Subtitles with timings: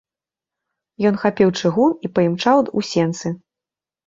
[1.09, 3.27] Ён хапіў чыгун і паімчаў у сенцы.